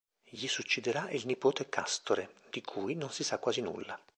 Gli 0.27 0.47
succederà 0.47 1.11
il 1.11 1.27
nipote 1.27 1.69
Castore, 1.69 2.33
di 2.49 2.63
cui 2.63 2.95
non 2.95 3.11
si 3.11 3.23
sa 3.23 3.37
quasi 3.37 3.61
nulla. 3.61 3.99